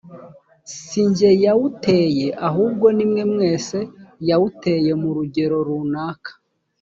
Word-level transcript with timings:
c 0.69 0.71
si 0.83 1.01
jye 1.15 1.31
yawuteye 1.45 2.27
ahubwo 2.47 2.85
ni 2.95 3.05
mwe 3.11 3.23
mwese 3.31 3.77
yawuteye 4.29 4.91
mu 5.01 5.09
rugero 5.17 5.57
runaka 5.67 6.31